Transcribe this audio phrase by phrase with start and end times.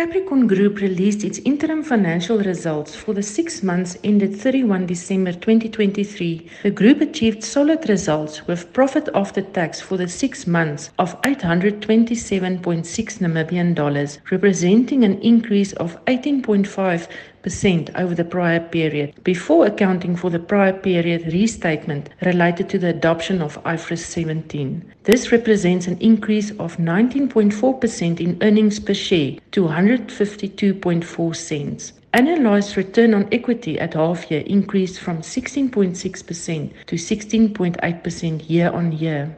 [0.00, 6.46] Capricorn Group released its interim financial results for the six months ended 31 December 2023.
[6.62, 12.62] The group achieved solid results with profit after tax for the six months of 827.6
[13.18, 17.08] Namibian dollars, representing an increase of 18.5 percent
[17.94, 23.40] over the prior period before accounting for the prior period restatement related to the adoption
[23.40, 24.92] of IFRS 17.
[25.04, 31.92] This represents an increase of 19.4% in earnings per share to 152.4 cents.
[32.12, 39.36] Annualized return on equity at half year increased from 16.6% to 16.8% year on year.